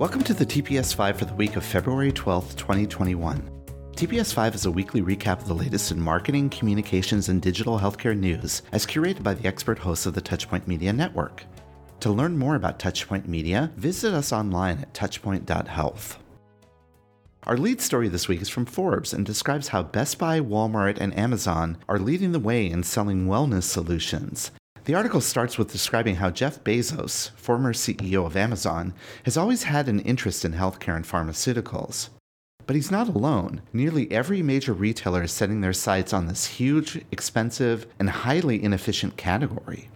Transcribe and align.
Welcome 0.00 0.24
to 0.24 0.32
the 0.32 0.46
TPS 0.46 0.94
5 0.94 1.18
for 1.18 1.26
the 1.26 1.34
week 1.34 1.56
of 1.56 1.62
February 1.62 2.10
12th, 2.10 2.56
2021. 2.56 3.50
TPS 3.96 4.32
5 4.32 4.54
is 4.54 4.64
a 4.64 4.70
weekly 4.70 5.02
recap 5.02 5.42
of 5.42 5.46
the 5.46 5.52
latest 5.52 5.92
in 5.92 6.00
marketing, 6.00 6.48
communications, 6.48 7.28
and 7.28 7.42
digital 7.42 7.78
healthcare 7.78 8.16
news 8.16 8.62
as 8.72 8.86
curated 8.86 9.22
by 9.22 9.34
the 9.34 9.46
expert 9.46 9.78
hosts 9.78 10.06
of 10.06 10.14
the 10.14 10.22
Touchpoint 10.22 10.66
Media 10.66 10.90
Network. 10.90 11.44
To 12.00 12.10
learn 12.10 12.38
more 12.38 12.54
about 12.54 12.78
Touchpoint 12.78 13.26
Media, 13.26 13.72
visit 13.76 14.14
us 14.14 14.32
online 14.32 14.78
at 14.78 14.94
touchpoint.health. 14.94 16.18
Our 17.42 17.58
lead 17.58 17.82
story 17.82 18.08
this 18.08 18.26
week 18.26 18.40
is 18.40 18.48
from 18.48 18.64
Forbes 18.64 19.12
and 19.12 19.26
describes 19.26 19.68
how 19.68 19.82
Best 19.82 20.18
Buy, 20.18 20.40
Walmart, 20.40 20.96
and 20.98 21.14
Amazon 21.18 21.76
are 21.90 21.98
leading 21.98 22.32
the 22.32 22.38
way 22.38 22.70
in 22.70 22.84
selling 22.84 23.26
wellness 23.26 23.64
solutions. 23.64 24.50
The 24.90 24.96
article 24.96 25.20
starts 25.20 25.56
with 25.56 25.70
describing 25.70 26.16
how 26.16 26.30
Jeff 26.30 26.64
Bezos, 26.64 27.30
former 27.36 27.72
CEO 27.72 28.26
of 28.26 28.36
Amazon, 28.36 28.92
has 29.24 29.36
always 29.36 29.62
had 29.62 29.88
an 29.88 30.00
interest 30.00 30.44
in 30.44 30.54
healthcare 30.54 30.96
and 30.96 31.04
pharmaceuticals. 31.04 32.08
But 32.66 32.74
he's 32.74 32.90
not 32.90 33.08
alone. 33.08 33.62
Nearly 33.72 34.10
every 34.10 34.42
major 34.42 34.72
retailer 34.72 35.22
is 35.22 35.30
setting 35.30 35.60
their 35.60 35.72
sights 35.72 36.12
on 36.12 36.26
this 36.26 36.44
huge, 36.46 37.04
expensive, 37.12 37.86
and 38.00 38.10
highly 38.10 38.60
inefficient 38.60 39.16
category. 39.16 39.90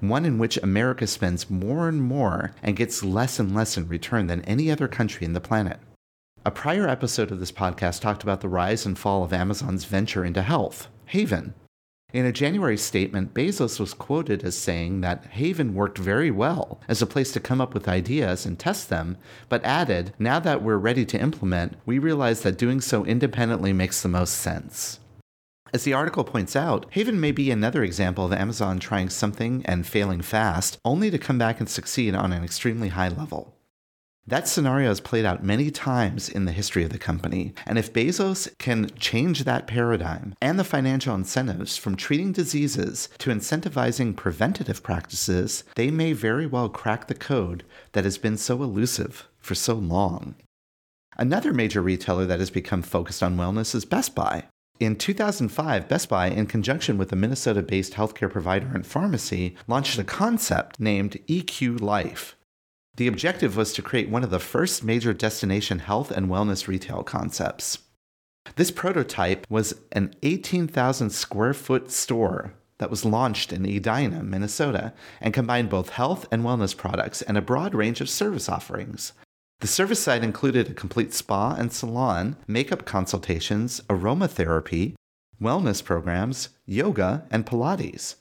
One 0.00 0.24
in 0.24 0.38
which 0.38 0.56
America 0.56 1.06
spends 1.06 1.48
more 1.48 1.88
and 1.88 2.02
more 2.02 2.52
and 2.64 2.74
gets 2.74 3.04
less 3.04 3.38
and 3.38 3.54
less 3.54 3.76
in 3.76 3.86
return 3.86 4.26
than 4.26 4.42
any 4.42 4.72
other 4.72 4.88
country 4.88 5.24
in 5.24 5.34
the 5.34 5.40
planet. 5.40 5.78
A 6.44 6.50
prior 6.50 6.88
episode 6.88 7.30
of 7.30 7.38
this 7.38 7.52
podcast 7.52 8.00
talked 8.00 8.24
about 8.24 8.40
the 8.40 8.48
rise 8.48 8.86
and 8.86 8.98
fall 8.98 9.22
of 9.22 9.32
Amazon's 9.32 9.84
venture 9.84 10.24
into 10.24 10.42
health, 10.42 10.88
Haven, 11.04 11.54
in 12.12 12.26
a 12.26 12.32
January 12.32 12.76
statement, 12.76 13.32
Bezos 13.32 13.80
was 13.80 13.94
quoted 13.94 14.44
as 14.44 14.56
saying 14.56 15.00
that 15.00 15.24
Haven 15.26 15.74
worked 15.74 15.98
very 15.98 16.30
well 16.30 16.80
as 16.86 17.00
a 17.00 17.06
place 17.06 17.32
to 17.32 17.40
come 17.40 17.60
up 17.60 17.72
with 17.72 17.88
ideas 17.88 18.44
and 18.44 18.58
test 18.58 18.90
them, 18.90 19.16
but 19.48 19.64
added, 19.64 20.12
now 20.18 20.38
that 20.38 20.62
we're 20.62 20.76
ready 20.76 21.06
to 21.06 21.20
implement, 21.20 21.76
we 21.86 21.98
realize 21.98 22.42
that 22.42 22.58
doing 22.58 22.80
so 22.80 23.04
independently 23.04 23.72
makes 23.72 24.02
the 24.02 24.08
most 24.08 24.34
sense. 24.34 25.00
As 25.72 25.84
the 25.84 25.94
article 25.94 26.24
points 26.24 26.54
out, 26.54 26.84
Haven 26.90 27.18
may 27.18 27.32
be 27.32 27.50
another 27.50 27.82
example 27.82 28.26
of 28.26 28.32
Amazon 28.34 28.78
trying 28.78 29.08
something 29.08 29.64
and 29.64 29.86
failing 29.86 30.20
fast, 30.20 30.78
only 30.84 31.10
to 31.10 31.18
come 31.18 31.38
back 31.38 31.60
and 31.60 31.68
succeed 31.68 32.14
on 32.14 32.30
an 32.30 32.44
extremely 32.44 32.88
high 32.88 33.08
level. 33.08 33.56
That 34.24 34.46
scenario 34.46 34.88
has 34.88 35.00
played 35.00 35.24
out 35.24 35.42
many 35.42 35.72
times 35.72 36.28
in 36.28 36.44
the 36.44 36.52
history 36.52 36.84
of 36.84 36.90
the 36.90 36.98
company, 36.98 37.54
and 37.66 37.76
if 37.76 37.92
Bezos 37.92 38.56
can 38.58 38.88
change 38.94 39.42
that 39.42 39.66
paradigm 39.66 40.36
and 40.40 40.58
the 40.58 40.64
financial 40.64 41.14
incentives 41.16 41.76
from 41.76 41.96
treating 41.96 42.30
diseases 42.30 43.08
to 43.18 43.30
incentivizing 43.30 44.14
preventative 44.14 44.80
practices, 44.80 45.64
they 45.74 45.90
may 45.90 46.12
very 46.12 46.46
well 46.46 46.68
crack 46.68 47.08
the 47.08 47.16
code 47.16 47.64
that 47.92 48.04
has 48.04 48.16
been 48.16 48.36
so 48.36 48.62
elusive 48.62 49.28
for 49.40 49.56
so 49.56 49.74
long. 49.74 50.36
Another 51.18 51.52
major 51.52 51.82
retailer 51.82 52.24
that 52.24 52.38
has 52.38 52.50
become 52.50 52.82
focused 52.82 53.24
on 53.24 53.36
wellness 53.36 53.74
is 53.74 53.84
Best 53.84 54.14
Buy. 54.14 54.44
In 54.78 54.94
2005, 54.94 55.88
Best 55.88 56.08
Buy, 56.08 56.28
in 56.28 56.46
conjunction 56.46 56.96
with 56.96 57.12
a 57.12 57.16
Minnesota 57.16 57.60
based 57.60 57.94
healthcare 57.94 58.30
provider 58.30 58.70
and 58.72 58.86
pharmacy, 58.86 59.56
launched 59.66 59.98
a 59.98 60.04
concept 60.04 60.78
named 60.78 61.18
EQ 61.28 61.80
Life 61.80 62.36
the 62.96 63.06
objective 63.06 63.56
was 63.56 63.72
to 63.72 63.82
create 63.82 64.10
one 64.10 64.22
of 64.22 64.30
the 64.30 64.38
first 64.38 64.84
major 64.84 65.12
destination 65.14 65.78
health 65.78 66.10
and 66.10 66.28
wellness 66.28 66.68
retail 66.68 67.02
concepts. 67.02 67.78
This 68.56 68.70
prototype 68.70 69.46
was 69.48 69.74
an 69.92 70.14
18,000 70.22 71.10
square 71.10 71.54
foot 71.54 71.90
store 71.90 72.54
that 72.78 72.90
was 72.90 73.04
launched 73.04 73.52
in 73.52 73.64
Edina, 73.64 74.22
Minnesota, 74.22 74.92
and 75.20 75.32
combined 75.32 75.70
both 75.70 75.90
health 75.90 76.26
and 76.30 76.42
wellness 76.42 76.76
products 76.76 77.22
and 77.22 77.38
a 77.38 77.42
broad 77.42 77.74
range 77.74 78.00
of 78.00 78.10
service 78.10 78.48
offerings. 78.48 79.12
The 79.60 79.68
service 79.68 80.02
side 80.02 80.24
included 80.24 80.68
a 80.68 80.74
complete 80.74 81.14
spa 81.14 81.54
and 81.54 81.72
salon, 81.72 82.36
makeup 82.48 82.84
consultations, 82.84 83.80
aromatherapy, 83.88 84.94
wellness 85.40 85.82
programs, 85.82 86.48
yoga, 86.66 87.24
and 87.30 87.46
Pilates. 87.46 88.16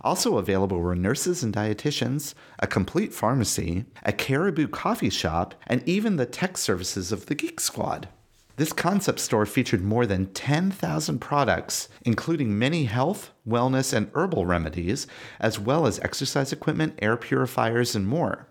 Also 0.00 0.38
available 0.38 0.78
were 0.78 0.94
nurses 0.94 1.42
and 1.42 1.54
dietitians, 1.54 2.34
a 2.58 2.66
complete 2.66 3.12
pharmacy, 3.12 3.84
a 4.04 4.12
caribou 4.12 4.68
coffee 4.68 5.10
shop, 5.10 5.54
and 5.66 5.82
even 5.86 6.16
the 6.16 6.26
tech 6.26 6.56
services 6.56 7.10
of 7.12 7.26
the 7.26 7.34
Geek 7.34 7.60
Squad. 7.60 8.08
This 8.56 8.72
concept 8.72 9.20
store 9.20 9.46
featured 9.46 9.84
more 9.84 10.04
than 10.04 10.32
10,000 10.32 11.20
products, 11.20 11.88
including 12.02 12.58
many 12.58 12.86
health, 12.86 13.30
wellness, 13.46 13.92
and 13.92 14.10
herbal 14.14 14.46
remedies, 14.46 15.06
as 15.38 15.60
well 15.60 15.86
as 15.86 16.00
exercise 16.00 16.52
equipment, 16.52 16.98
air 17.00 17.16
purifiers, 17.16 17.94
and 17.94 18.08
more. 18.08 18.48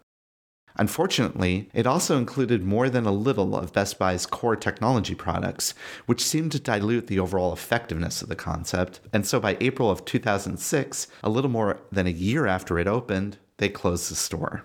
Unfortunately, 0.77 1.69
it 1.73 1.88
also 1.88 2.17
included 2.17 2.63
more 2.63 2.89
than 2.89 3.05
a 3.05 3.11
little 3.11 3.55
of 3.55 3.73
Best 3.73 3.97
Buy's 3.97 4.27
core 4.27 4.55
technology 4.55 5.15
products, 5.15 5.73
which 6.05 6.23
seemed 6.23 6.51
to 6.51 6.59
dilute 6.59 7.07
the 7.07 7.19
overall 7.19 7.51
effectiveness 7.51 8.21
of 8.21 8.29
the 8.29 8.35
concept. 8.35 8.99
And 9.11 9.25
so 9.25 9.39
by 9.39 9.57
April 9.59 9.89
of 9.89 10.05
2006, 10.05 11.07
a 11.23 11.29
little 11.29 11.49
more 11.49 11.79
than 11.91 12.05
a 12.05 12.11
year 12.11 12.45
after 12.45 12.77
it 12.77 12.87
opened, 12.87 13.37
they 13.57 13.69
closed 13.69 14.11
the 14.11 14.16
store. 14.16 14.63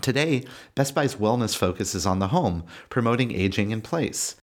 Today, 0.00 0.44
Best 0.74 0.94
Buy's 0.94 1.16
wellness 1.16 1.54
focus 1.54 1.94
is 1.94 2.06
on 2.06 2.20
the 2.20 2.28
home, 2.28 2.64
promoting 2.88 3.32
aging 3.32 3.70
in 3.70 3.82
place. 3.82 4.39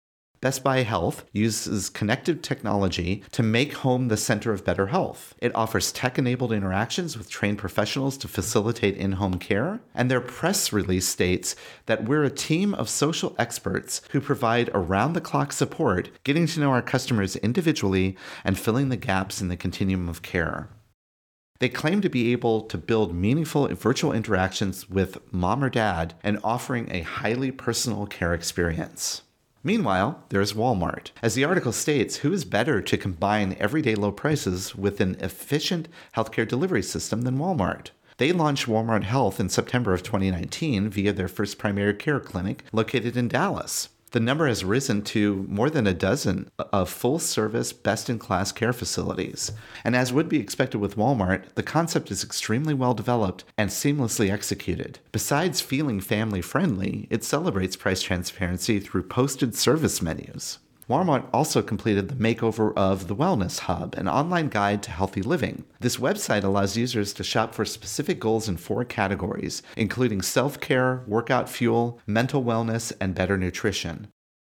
Best 0.43 0.65
Buy 0.65 0.83
Health 0.83 1.25
uses 1.33 1.89
connected 1.89 2.43
technology 2.43 3.23
to 3.31 3.45
make 3.45 3.75
home 3.75 4.09
the 4.09 4.17
center 4.17 4.53
of 4.53 4.65
better 4.65 4.89
health. 4.89 5.37
It 5.39 5.55
offers 5.55 5.93
tech 5.93 6.19
enabled 6.19 6.53
interactions 6.53 7.17
with 7.17 7.31
trained 7.31 7.59
professionals 7.59 8.19
to 8.19 8.27
facilitate 8.27 8.97
in 8.97 9.13
home 9.13 9.39
care. 9.39 9.79
And 9.95 10.11
their 10.11 10.21
press 10.21 10.73
release 10.73 11.07
states 11.07 11.55
that 11.87 12.07
we're 12.07 12.25
a 12.25 12.29
team 12.29 12.75
of 12.75 12.89
social 12.89 13.37
experts 13.39 14.03
who 14.11 14.21
provide 14.21 14.69
around 14.75 15.13
the 15.13 15.21
clock 15.21 15.53
support, 15.53 16.11
getting 16.25 16.49
to 16.49 16.59
know 16.59 16.73
our 16.73 16.83
customers 16.83 17.37
individually 17.37 18.17
and 18.43 18.59
filling 18.59 18.89
the 18.89 18.97
gaps 18.97 19.41
in 19.41 19.47
the 19.47 19.57
continuum 19.57 20.09
of 20.09 20.23
care. 20.23 20.69
They 21.61 21.69
claim 21.69 22.01
to 22.01 22.09
be 22.09 22.33
able 22.33 22.63
to 22.63 22.77
build 22.77 23.15
meaningful 23.15 23.69
virtual 23.69 24.13
interactions 24.13 24.91
with 24.91 25.19
mom 25.33 25.63
or 25.63 25.71
dad 25.71 26.15
and 26.25 26.41
offering 26.43 26.91
a 26.91 27.03
highly 27.03 27.53
personal 27.53 28.07
care 28.07 28.35
experience. 28.35 29.23
Meanwhile, 29.65 30.25
there's 30.31 30.55
Walmart. 30.55 31.13
As 31.23 31.35
the 31.35 31.45
article 31.45 31.71
states, 31.71 32.17
who 32.17 32.33
is 32.33 32.45
better 32.45 32.83
to 32.83 32.97
combine 32.97 33.57
everyday 33.61 33.95
low 33.95 34.11
prices 34.11 34.75
with 34.75 35.01
an 35.01 35.17
efficient 35.21 35.87
healthcare 36.17 36.49
delivery 36.49 36.83
system 36.83 37.23
than 37.23 37.39
Walmart? 37.39 37.91
They 38.17 38.33
launched 38.33 38.67
Walmart 38.67 39.05
Health 39.05 39.39
in 39.39 39.49
September 39.49 39.95
of 39.95 40.03
2019 40.03 40.89
via 40.89 41.13
their 41.13 41.29
first 41.29 41.59
primary 41.59 41.95
care 41.95 42.21
clinic 42.21 42.65
located 42.73 43.17
in 43.17 43.29
Dallas 43.29 43.89
the 44.13 44.21
number 44.21 44.47
has 44.47 44.65
risen 44.65 45.03
to 45.03 45.47
more 45.49 45.71
than 45.71 45.87
a 45.87 45.95
dozen 45.95 46.51
of 46.73 46.89
full 46.89 47.19
service, 47.19 47.73
best 47.73 48.09
in 48.09 48.19
class 48.19 48.53
care 48.53 48.73
facilities. 48.73 49.53
And 49.85 49.97
as 49.97 50.13
would 50.13 50.29
be 50.29 50.39
expected 50.39 50.79
with 50.79 50.97
Walmart, 50.97 51.55
the 51.55 51.63
concept 51.63 52.11
is 52.11 52.23
extremely 52.23 52.75
well 52.75 52.95
developed 52.95 53.45
and 53.59 53.71
seamlessly 53.71 54.31
executed. 54.31 54.99
Besides 55.11 55.61
feeling 55.61 56.01
family 56.01 56.43
friendly, 56.43 57.07
it 57.11 57.25
celebrates 57.25 57.77
price 57.77 58.03
transparency 58.03 58.81
through 58.81 59.05
posted 59.05 59.55
service 59.55 60.01
menus. 60.01 60.59
Walmart 60.89 61.29
also 61.33 61.63
completed 61.63 62.09
the 62.09 62.15
makeover 62.15 62.73
of 62.77 63.07
the 63.07 63.17
Wellness 63.17 63.61
Hub, 63.61 63.95
an 63.95 64.09
online 64.09 64.49
guide 64.49 64.83
to 64.83 64.91
healthy 64.91 65.23
living. 65.23 65.65
This 65.81 65.97
website 65.97 66.45
allows 66.45 66.77
users 66.77 67.13
to 67.15 67.25
shop 67.25 67.55
for 67.55 67.65
specific 67.65 68.19
goals 68.19 68.49
in 68.49 68.57
four 68.57 68.85
categories, 68.85 69.63
including 69.77 70.23
self 70.23 70.61
care, 70.61 71.03
workout 71.07 71.49
fuel, 71.49 72.01
mental 72.07 72.43
wellness, 72.43 72.93
and 73.01 73.15
better 73.15 73.39
nutrition. 73.39 74.09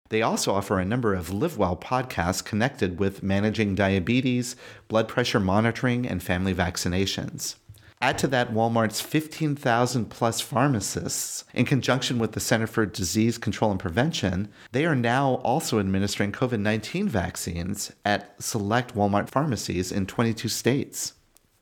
They 0.08 0.22
also 0.22 0.52
offer 0.52 0.78
a 0.78 0.84
number 0.84 1.14
of 1.14 1.32
Live 1.32 1.58
Well 1.58 1.76
podcasts 1.76 2.44
connected 2.44 2.98
with 2.98 3.22
managing 3.22 3.74
diabetes, 3.74 4.56
blood 4.88 5.08
pressure 5.08 5.40
monitoring, 5.40 6.06
and 6.06 6.22
family 6.22 6.54
vaccinations. 6.54 7.56
Add 8.02 8.18
to 8.18 8.26
that 8.28 8.52
Walmart's 8.52 9.00
15,000 9.00 10.10
plus 10.10 10.40
pharmacists. 10.40 11.44
In 11.54 11.64
conjunction 11.64 12.18
with 12.18 12.32
the 12.32 12.40
Center 12.40 12.66
for 12.66 12.84
Disease 12.84 13.38
Control 13.38 13.70
and 13.70 13.80
Prevention, 13.80 14.48
they 14.72 14.84
are 14.84 14.94
now 14.94 15.36
also 15.36 15.78
administering 15.78 16.30
COVID 16.30 16.60
19 16.60 17.08
vaccines 17.08 17.92
at 18.04 18.40
select 18.42 18.94
Walmart 18.94 19.30
pharmacies 19.30 19.90
in 19.90 20.04
22 20.04 20.48
states. 20.48 21.14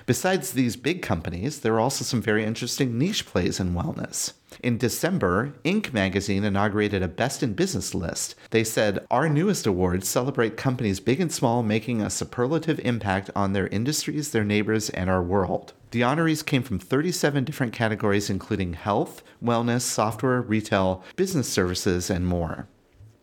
Besides 0.06 0.52
these 0.52 0.76
big 0.76 1.00
companies, 1.00 1.60
there 1.60 1.74
are 1.74 1.80
also 1.80 2.04
some 2.04 2.20
very 2.20 2.44
interesting 2.44 2.98
niche 2.98 3.24
plays 3.24 3.58
in 3.58 3.72
wellness. 3.74 4.34
In 4.62 4.76
December, 4.76 5.54
Inc. 5.64 5.94
magazine 5.94 6.44
inaugurated 6.44 7.02
a 7.02 7.08
Best 7.08 7.42
in 7.42 7.54
Business 7.54 7.94
list. 7.94 8.34
They 8.50 8.64
said, 8.64 9.06
Our 9.10 9.30
newest 9.30 9.66
awards 9.66 10.06
celebrate 10.06 10.58
companies 10.58 11.00
big 11.00 11.20
and 11.20 11.32
small 11.32 11.62
making 11.62 12.02
a 12.02 12.10
superlative 12.10 12.78
impact 12.80 13.30
on 13.34 13.54
their 13.54 13.68
industries, 13.68 14.30
their 14.30 14.44
neighbors, 14.44 14.90
and 14.90 15.08
our 15.08 15.22
world. 15.22 15.72
The 15.90 16.02
honorees 16.02 16.44
came 16.44 16.62
from 16.62 16.78
37 16.78 17.44
different 17.44 17.72
categories, 17.72 18.28
including 18.28 18.74
health, 18.74 19.22
wellness, 19.42 19.82
software, 19.82 20.42
retail, 20.42 21.02
business 21.16 21.48
services, 21.48 22.10
and 22.10 22.26
more. 22.26 22.68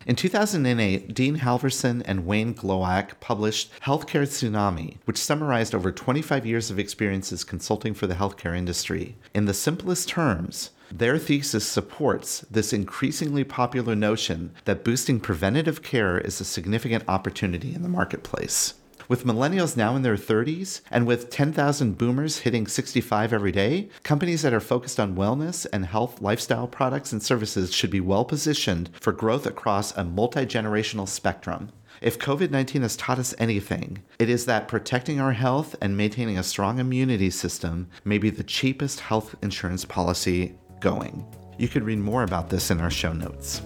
In 0.07 0.15
2008, 0.15 1.13
Dean 1.13 1.38
Halverson 1.38 2.01
and 2.06 2.25
Wayne 2.25 2.56
Glowacz 2.56 3.19
published 3.19 3.71
Healthcare 3.81 4.25
Tsunami, 4.25 4.98
which 5.06 5.18
summarized 5.18 5.75
over 5.75 5.92
25 5.92 6.44
years 6.44 6.71
of 6.71 6.80
experiences 6.80 7.44
consulting 7.44 7.94
for 7.94 8.07
the 8.07 8.15
healthcare 8.15 8.57
industry. 8.57 9.15
In 9.36 9.45
the 9.45 9.53
simplest 9.53 10.09
terms, 10.09 10.71
their 10.92 11.19
thesis 11.19 11.65
supports 11.65 12.44
this 12.50 12.74
increasingly 12.74 13.44
popular 13.44 13.95
notion 13.95 14.53
that 14.65 14.83
boosting 14.83 15.19
preventative 15.19 15.83
care 15.83 16.18
is 16.18 16.42
a 16.42 16.45
significant 16.45 17.03
opportunity 17.07 17.75
in 17.75 17.83
the 17.83 17.89
marketplace. 17.89 18.74
With 19.07 19.25
millennials 19.25 19.77
now 19.77 19.95
in 19.95 20.01
their 20.01 20.15
30s 20.15 20.81
and 20.89 21.06
with 21.06 21.30
10,000 21.30 21.98
boomers 21.98 22.39
hitting 22.39 22.68
65 22.68 23.33
every 23.33 23.51
day, 23.51 23.89
companies 24.03 24.42
that 24.42 24.53
are 24.53 24.59
focused 24.59 25.00
on 25.00 25.15
wellness 25.15 25.65
and 25.71 25.86
health 25.86 26.21
lifestyle 26.21 26.68
products 26.68 27.12
and 27.12 27.21
services 27.21 27.74
should 27.74 27.89
be 27.89 28.00
well 28.00 28.25
positioned 28.25 28.89
for 29.00 29.12
growth 29.12 29.45
across 29.45 29.95
a 29.95 30.03
multi 30.03 30.45
generational 30.45 31.07
spectrum. 31.07 31.71
If 32.01 32.19
COVID 32.19 32.51
19 32.51 32.81
has 32.81 32.95
taught 32.95 33.19
us 33.19 33.36
anything, 33.38 34.01
it 34.18 34.30
is 34.30 34.45
that 34.45 34.68
protecting 34.68 35.19
our 35.19 35.33
health 35.33 35.75
and 35.81 35.95
maintaining 35.95 36.38
a 36.38 36.44
strong 36.44 36.80
immunity 36.80 37.30
system 37.30 37.89
may 38.06 38.18
be 38.18 38.30
the 38.30 38.44
cheapest 38.44 39.00
health 39.01 39.36
insurance 39.44 39.86
policy 39.86 40.56
going. 40.80 41.25
You 41.57 41.68
can 41.68 41.83
read 41.83 42.00
more 42.00 42.24
about 42.24 42.50
this 42.50 42.71
in 42.71 42.80
our 42.80 42.89
show 42.89 43.13
notes. 43.13 43.62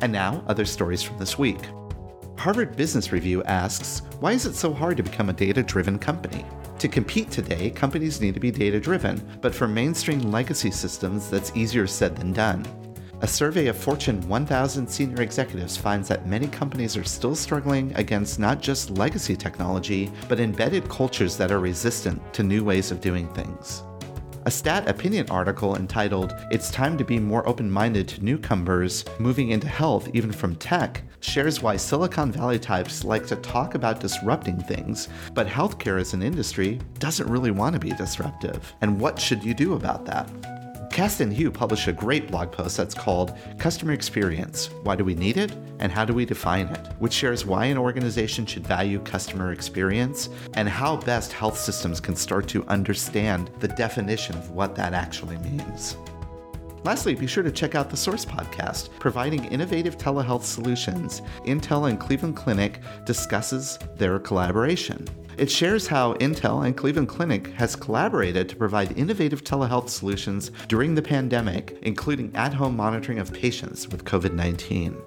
And 0.00 0.12
now, 0.12 0.42
other 0.48 0.64
stories 0.64 1.00
from 1.00 1.18
this 1.18 1.38
week. 1.38 1.60
Harvard 2.42 2.74
Business 2.74 3.12
Review 3.12 3.44
asks 3.44 4.02
Why 4.18 4.32
is 4.32 4.46
it 4.46 4.56
so 4.56 4.72
hard 4.72 4.96
to 4.96 5.04
become 5.04 5.28
a 5.28 5.32
data 5.32 5.62
driven 5.62 5.96
company? 5.96 6.44
To 6.80 6.88
compete 6.88 7.30
today, 7.30 7.70
companies 7.70 8.20
need 8.20 8.34
to 8.34 8.40
be 8.40 8.50
data 8.50 8.80
driven, 8.80 9.22
but 9.40 9.54
for 9.54 9.68
mainstream 9.68 10.18
legacy 10.32 10.72
systems, 10.72 11.30
that's 11.30 11.56
easier 11.56 11.86
said 11.86 12.16
than 12.16 12.32
done. 12.32 12.66
A 13.20 13.28
survey 13.28 13.68
of 13.68 13.76
Fortune 13.76 14.20
1000 14.28 14.88
senior 14.88 15.22
executives 15.22 15.76
finds 15.76 16.08
that 16.08 16.26
many 16.26 16.48
companies 16.48 16.96
are 16.96 17.04
still 17.04 17.36
struggling 17.36 17.94
against 17.94 18.40
not 18.40 18.60
just 18.60 18.90
legacy 18.90 19.36
technology, 19.36 20.10
but 20.28 20.40
embedded 20.40 20.88
cultures 20.88 21.36
that 21.36 21.52
are 21.52 21.60
resistant 21.60 22.20
to 22.34 22.42
new 22.42 22.64
ways 22.64 22.90
of 22.90 23.00
doing 23.00 23.32
things. 23.34 23.84
A 24.44 24.50
stat 24.50 24.88
opinion 24.88 25.30
article 25.30 25.76
entitled, 25.76 26.34
It's 26.50 26.68
Time 26.72 26.98
to 26.98 27.04
Be 27.04 27.20
More 27.20 27.48
Open 27.48 27.70
Minded 27.70 28.08
to 28.08 28.24
Newcomers 28.24 29.04
Moving 29.20 29.50
into 29.50 29.68
Health, 29.68 30.08
Even 30.14 30.32
from 30.32 30.56
Tech, 30.56 31.04
shares 31.20 31.62
why 31.62 31.76
Silicon 31.76 32.32
Valley 32.32 32.58
types 32.58 33.04
like 33.04 33.24
to 33.28 33.36
talk 33.36 33.76
about 33.76 34.00
disrupting 34.00 34.60
things, 34.60 35.08
but 35.32 35.46
healthcare 35.46 36.00
as 36.00 36.12
an 36.12 36.24
industry 36.24 36.80
doesn't 36.98 37.30
really 37.30 37.52
want 37.52 37.74
to 37.74 37.78
be 37.78 37.90
disruptive. 37.90 38.74
And 38.80 38.98
what 38.98 39.20
should 39.20 39.44
you 39.44 39.54
do 39.54 39.74
about 39.74 40.04
that? 40.06 40.28
Kasten 40.92 41.30
Hugh 41.30 41.50
published 41.50 41.88
a 41.88 41.92
great 41.92 42.30
blog 42.30 42.52
post 42.52 42.76
that's 42.76 42.94
called 42.94 43.32
Customer 43.56 43.94
Experience 43.94 44.66
Why 44.82 44.94
Do 44.94 45.06
We 45.06 45.14
Need 45.14 45.38
It 45.38 45.50
and 45.78 45.90
How 45.90 46.04
Do 46.04 46.12
We 46.12 46.26
Define 46.26 46.66
It, 46.66 46.86
which 46.98 47.14
shares 47.14 47.46
why 47.46 47.64
an 47.64 47.78
organization 47.78 48.44
should 48.44 48.66
value 48.66 48.98
customer 48.98 49.52
experience 49.52 50.28
and 50.52 50.68
how 50.68 50.96
best 50.96 51.32
health 51.32 51.58
systems 51.58 51.98
can 51.98 52.14
start 52.14 52.46
to 52.48 52.66
understand 52.66 53.50
the 53.60 53.68
definition 53.68 54.36
of 54.36 54.50
what 54.50 54.76
that 54.76 54.92
actually 54.92 55.38
means. 55.38 55.96
Lastly, 56.84 57.14
be 57.14 57.26
sure 57.26 57.42
to 57.42 57.50
check 57.50 57.74
out 57.74 57.88
the 57.88 57.96
Source 57.96 58.26
podcast, 58.26 58.90
providing 58.98 59.46
innovative 59.46 59.96
telehealth 59.96 60.42
solutions. 60.42 61.22
Intel 61.46 61.88
and 61.88 61.98
Cleveland 61.98 62.36
Clinic 62.36 62.80
discusses 63.06 63.78
their 63.96 64.18
collaboration. 64.18 65.08
It 65.42 65.50
shares 65.50 65.88
how 65.88 66.14
Intel 66.18 66.64
and 66.64 66.76
Cleveland 66.76 67.08
Clinic 67.08 67.48
has 67.54 67.74
collaborated 67.74 68.48
to 68.48 68.54
provide 68.54 68.96
innovative 68.96 69.42
telehealth 69.42 69.88
solutions 69.88 70.52
during 70.68 70.94
the 70.94 71.02
pandemic, 71.02 71.76
including 71.82 72.30
at-home 72.36 72.76
monitoring 72.76 73.18
of 73.18 73.32
patients 73.32 73.88
with 73.88 74.04
COVID-19. 74.04 75.02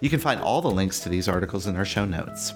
You 0.00 0.08
can 0.08 0.20
find 0.20 0.40
all 0.40 0.62
the 0.62 0.70
links 0.70 1.00
to 1.00 1.10
these 1.10 1.28
articles 1.28 1.66
in 1.66 1.76
our 1.76 1.84
show 1.84 2.06
notes. 2.06 2.54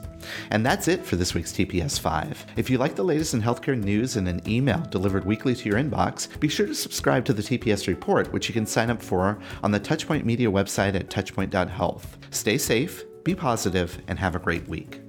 And 0.52 0.64
that's 0.64 0.88
it 0.88 1.04
for 1.04 1.16
this 1.16 1.34
week's 1.34 1.52
TPS 1.52 2.00
5. 2.00 2.46
If 2.56 2.70
you 2.70 2.78
like 2.78 2.94
the 2.94 3.04
latest 3.04 3.34
in 3.34 3.42
healthcare 3.42 3.78
news 3.78 4.16
in 4.16 4.26
an 4.26 4.40
email 4.48 4.80
delivered 4.88 5.26
weekly 5.26 5.54
to 5.54 5.68
your 5.68 5.78
inbox, 5.78 6.40
be 6.40 6.48
sure 6.48 6.64
to 6.64 6.74
subscribe 6.74 7.26
to 7.26 7.34
the 7.34 7.42
TPS 7.42 7.88
report, 7.88 8.32
which 8.32 8.48
you 8.48 8.54
can 8.54 8.64
sign 8.64 8.88
up 8.88 9.02
for 9.02 9.38
on 9.62 9.70
the 9.70 9.80
Touchpoint 9.80 10.24
Media 10.24 10.50
website 10.50 10.94
at 10.94 11.10
touchpoint.health. 11.10 12.16
Stay 12.30 12.56
safe, 12.56 13.04
be 13.22 13.34
positive, 13.34 14.00
and 14.08 14.18
have 14.18 14.34
a 14.34 14.38
great 14.38 14.66
week. 14.66 15.02